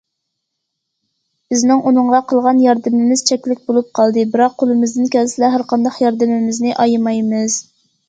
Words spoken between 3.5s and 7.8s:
بولۇپ قالدى، بىراق قولىمىزدىن كەلسىلا ھەر قانداق ياردىمىمىزنى ئايىمايمىز.